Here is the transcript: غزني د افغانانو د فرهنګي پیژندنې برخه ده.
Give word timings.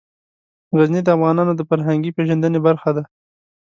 غزني 0.77 1.01
د 1.03 1.09
افغانانو 1.15 1.53
د 1.55 1.61
فرهنګي 1.69 2.11
پیژندنې 2.17 2.59
برخه 2.67 2.89
ده. 2.97 3.03